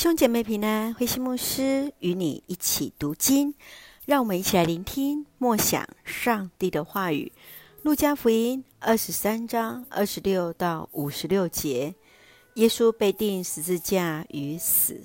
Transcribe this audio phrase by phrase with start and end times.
[0.00, 3.54] 兄姐妹平安，慧馨牧师与你一起读经，
[4.06, 7.30] 让我们一起来聆听默想上帝的话语。
[7.82, 11.94] 路加福音二十三章二十六到五十六节，
[12.54, 15.02] 耶稣被钉十字架与死。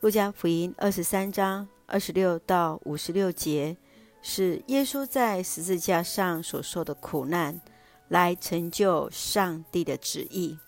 [0.00, 3.76] 路加福音二十三章二十六到五十六节
[4.22, 7.60] 是耶稣在十字架上所受的苦难，
[8.08, 10.58] 来成就上帝的旨意。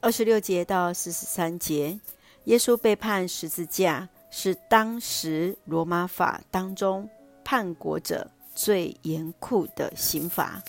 [0.00, 2.00] 二十六节到四十三节，
[2.44, 7.08] 耶稣被判十字架，是当时罗马法当中
[7.42, 10.62] 叛国者最严酷的刑罚。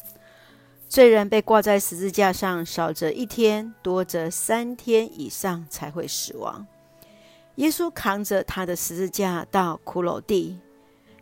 [0.87, 6.65] 罪人被挂在十字架上，少则一天，多则三天以上才会死亡。
[7.55, 10.57] 耶稣扛着他的十字架到骷髅地，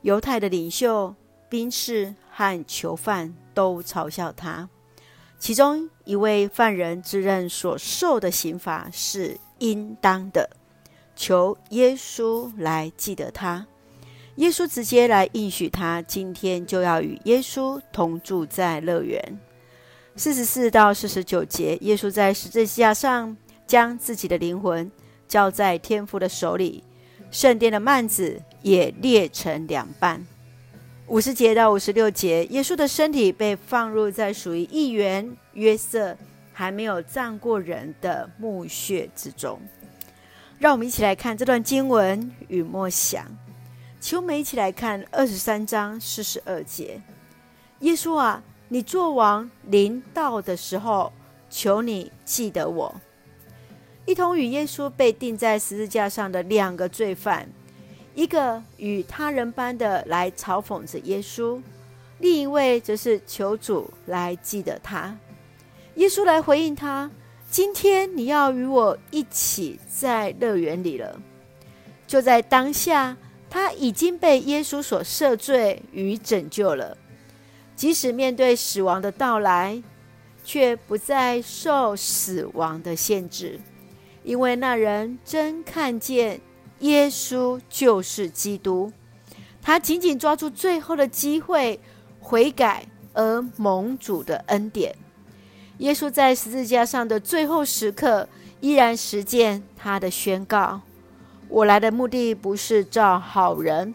[0.01, 1.15] 犹太的领袖、
[1.49, 4.69] 兵士和囚犯都嘲笑他。
[5.43, 10.49] 其中一位犯人自认所受的刑罚是应当的，
[11.17, 13.67] 求耶稣来记得他。
[14.35, 19.37] 耶稣直接来应许他，今天就要与耶稣同住在乐园。
[20.15, 23.35] 四十四到四十九节，耶稣在十字架上
[23.67, 24.89] 将自己的灵魂
[25.27, 26.85] 交在天父的手里，
[27.31, 30.25] 圣殿的幔子也裂成两半。
[31.07, 36.17] 五十节到五十六节，耶稣的身体被放入在属于议员约瑟
[36.53, 39.59] 还没有葬过人的墓穴之中。
[40.57, 43.25] 让我们一起来看这段经文与默想。
[43.99, 47.01] 请我们一起来看二十三章四十二节：
[47.79, 51.11] 耶稣啊，你作王临到的时候，
[51.49, 52.95] 求你记得我。
[54.05, 57.47] 一同与耶稣被钉在十字架上的两个罪犯。
[58.15, 61.59] 一个与他人般的来嘲讽着耶稣，
[62.19, 65.17] 另一位则是求主来记得他。
[65.95, 67.09] 耶稣来回应他
[67.49, 71.19] ：“今天你要与我一起在乐园里了。”
[72.05, 73.17] 就在当下，
[73.49, 76.95] 他已经被耶稣所赦罪与拯救了。
[77.75, 79.81] 即使面对死亡的到来，
[80.43, 83.59] 却不再受死亡的限制，
[84.23, 86.39] 因为那人真看见。
[86.83, 88.91] 耶稣就是基督，
[89.61, 91.79] 他紧紧抓住最后的机会
[92.19, 94.93] 悔改而蒙主的恩典。
[95.77, 98.27] 耶稣在十字架上的最后时刻，
[98.59, 100.81] 依然实践他的宣告
[101.47, 103.93] ：“我来的目的不是召好人，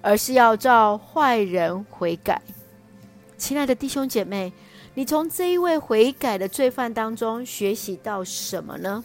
[0.00, 2.40] 而是要召坏人悔改。”
[3.36, 4.52] 亲爱的弟兄姐妹，
[4.94, 9.02] 你从这一位悔改的罪犯当中学习到什么呢？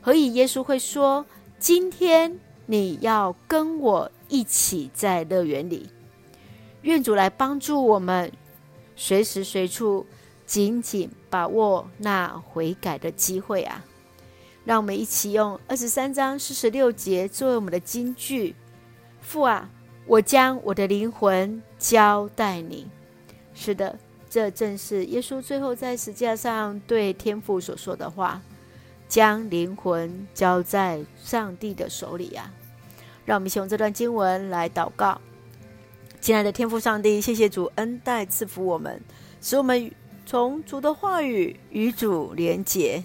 [0.00, 1.26] 何以耶稣会说
[1.58, 2.40] 今天？
[2.66, 5.88] 你要跟我一起在乐园里，
[6.82, 8.30] 愿主来帮助我们，
[8.96, 10.04] 随时随处
[10.44, 13.84] 紧紧把握那悔改的机会啊！
[14.64, 18.54] 让我们一起用二十三章四十六节作为我们的金句：
[19.20, 19.70] 父啊，
[20.06, 22.88] 我将我的灵魂交代你。
[23.54, 23.96] 是的，
[24.28, 28.42] 这正是耶稣最后在十字架上对天父所说的话。
[29.08, 32.54] 将灵魂交在上帝的手里呀、啊！
[33.24, 35.20] 让我们用这段经文来祷告。
[36.20, 39.00] 亲爱的天父上帝，谢谢主恩待赐福我们，
[39.40, 39.90] 使我们
[40.24, 43.04] 从主的话语与主连结。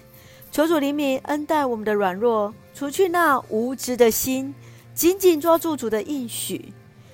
[0.50, 4.54] 求主怜悯恩待我们的软弱，除去那无知的心，
[4.94, 6.72] 紧紧抓住主的应许。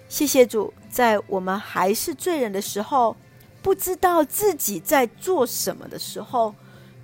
[0.09, 3.15] 谢谢主，在我们还是罪人的时候，
[3.60, 6.55] 不知道自己在做什么的时候。